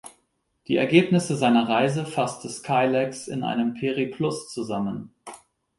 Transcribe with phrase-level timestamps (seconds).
[0.67, 5.13] Die Ergebnisse seiner Reise fasste Skylax in einem Periplus zusammen.